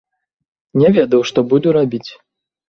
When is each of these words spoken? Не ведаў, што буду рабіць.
Не 0.81 0.89
ведаў, 0.95 1.21
што 1.31 1.39
буду 1.53 1.67
рабіць. 1.79 2.09